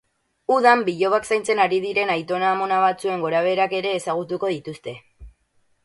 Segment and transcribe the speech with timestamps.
[0.53, 4.97] Udan bilobak zaintzen ari diren aitona-amona batzuen gorabeherak ere ezagutuko dituzte.